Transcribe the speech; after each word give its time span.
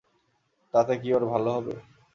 তাতে 0.73 0.93
কি 1.01 1.09
ওর 1.13 1.23
ভালো 1.31 1.49
হবে। 1.51 1.73